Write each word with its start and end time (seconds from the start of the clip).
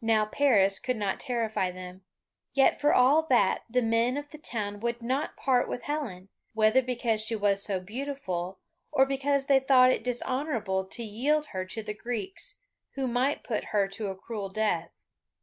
Now 0.00 0.24
Paris 0.24 0.78
could 0.78 0.96
not 0.96 1.20
terrify 1.20 1.70
them, 1.70 2.02
yet 2.54 2.80
for 2.80 2.94
all 2.94 3.24
that 3.24 3.64
the 3.68 3.82
men 3.82 4.16
of 4.16 4.30
the 4.30 4.38
town 4.38 4.80
would 4.80 5.02
not 5.02 5.36
part 5.36 5.68
with 5.68 5.82
Helen, 5.82 6.30
whether 6.54 6.80
because 6.80 7.20
she 7.22 7.36
was 7.36 7.62
so 7.62 7.78
beautiful, 7.78 8.58
or 8.90 9.04
because 9.04 9.48
they 9.48 9.60
thought 9.60 9.92
it 9.92 10.02
dishonourable 10.02 10.86
to 10.86 11.02
yield 11.04 11.48
her 11.48 11.66
to 11.66 11.82
the 11.82 11.92
Greeks, 11.92 12.60
who 12.92 13.06
might 13.06 13.44
put 13.44 13.64
her 13.64 13.86
to 13.86 14.06
a 14.06 14.16
cruel 14.16 14.48
death. 14.48 15.04